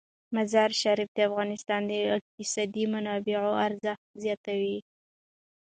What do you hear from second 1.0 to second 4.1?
د افغانستان د اقتصادي منابعو ارزښت